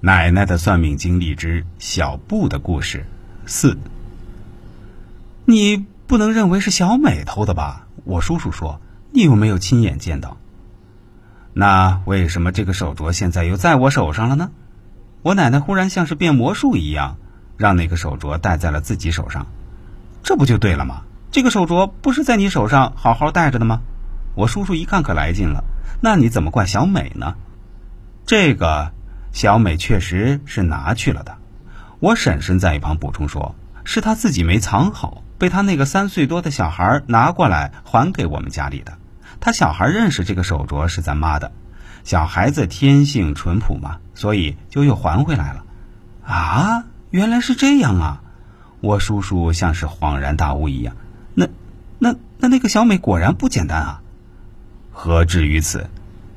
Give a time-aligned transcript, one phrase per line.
[0.00, 3.06] 奶奶的算命经历之小布的故事
[3.46, 3.78] 四。
[5.44, 7.86] 你不能认为是小美偷的吧？
[8.04, 8.80] 我叔叔说，
[9.10, 10.36] 你又没有亲眼见到。
[11.54, 14.50] 那为什么这个手镯现在又在我手上了呢？
[15.22, 17.16] 我奶奶忽然像是变魔术一样，
[17.56, 19.46] 让那个手镯戴在了自己手上，
[20.22, 21.02] 这不就对了吗？
[21.32, 23.80] 这个手镯不是在你手上好好戴着的吗？
[24.34, 25.64] 我叔叔一看可来劲了，
[26.00, 27.34] 那你怎么怪小美呢？
[28.26, 28.92] 这个。
[29.36, 31.36] 小美确实是拿去了的，
[32.00, 33.54] 我婶婶在一旁补充说
[33.84, 38.96] ：“是她自己没藏好，被她那个三岁多的小孩拿过来还给我们家里的。
[39.38, 41.52] 他小孩认识这个手镯是咱妈的，
[42.02, 45.64] 小孩子天性淳朴嘛，所以就又还回来了。”
[46.24, 48.22] 啊，原来是这样啊！
[48.80, 50.96] 我叔叔像是恍然大悟一样，
[51.34, 51.46] 那、
[51.98, 54.00] 那、那那个小美果然不简单啊！
[54.92, 55.90] 何至于此？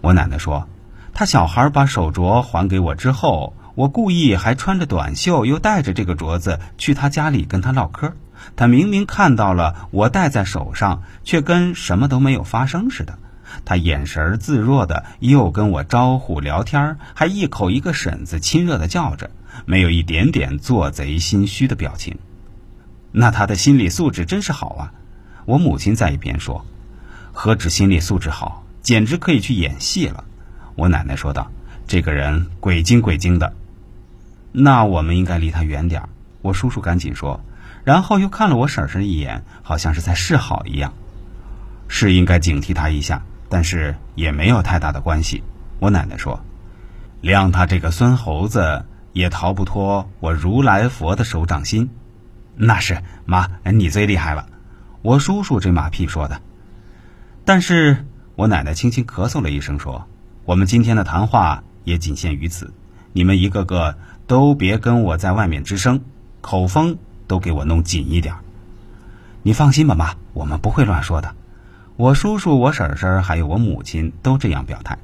[0.00, 0.68] 我奶奶说。
[1.14, 8.12] 他小孩把手镯还给我之后，我故意还穿着短袖，又带着这个镯子去他家里跟他唠嗑。
[8.56, 13.16] 他明明看到了我戴在手上，却跟什么都没有发生似的。
[13.64, 19.30] 他眼神自若的又跟我招呼聊天，还一口一个婶子亲热的叫着，
[19.66, 22.18] 没有一点点做贼心虚的表情。
[23.12, 24.92] 那他的心理素质真是好啊！
[25.44, 26.66] 我母亲在一边说
[27.32, 30.24] ：“何止心理素质好，简直可以去演戏了。”
[30.76, 31.50] 我奶奶说道
[31.86, 33.52] ：“这个人鬼精鬼精的，
[34.52, 36.02] 那我们应该离他远点。”
[36.42, 37.40] 我叔叔赶紧说，
[37.84, 40.92] 然后又看了我婶婶一眼，好像是在示好一样。
[41.88, 45.42] 是应该警惕他一下，但是也没有太大的关系。
[45.78, 46.44] 我奶奶说
[47.22, 51.88] ：“谅他这个孙猴子，也逃不脱我如来佛的手掌心。”
[52.56, 54.46] 那是妈，你最厉害了。
[55.02, 56.40] 我叔叔这马屁说的。
[57.44, 60.06] 但是我奶奶轻轻咳嗽了一声说。
[60.46, 62.74] 我们今天的谈话也仅限于此，
[63.14, 66.02] 你们一个个都别跟我在外面吱声，
[66.42, 68.34] 口风都给我弄紧一点。
[69.42, 71.34] 你放心吧，妈，我们不会乱说的。
[71.96, 74.98] 我叔叔、我婶婶还有我母亲都这样表态，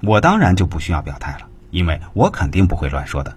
[0.00, 3.36] 我当然就不需要表态了，因为我肯定不会乱说的。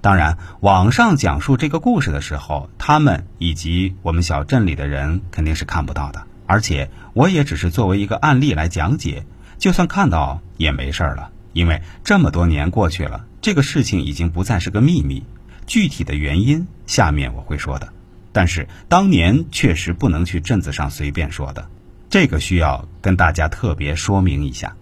[0.00, 9.24] 当然，网上讲述这个故事的时候，他们以及我们小镇里的人肯定是看不到的，而且我也只是作为一个案例来讲解。
[9.60, 15.22] 就算看到也没事儿了，因为这么多年过去了，这个事情已经不再是个秘密。
[15.66, 17.92] 具体的原因下面我会说的，
[18.32, 21.68] 但是当年确实不能去镇子上随便说的，
[22.08, 24.74] 这个需要跟大家特别说明一下。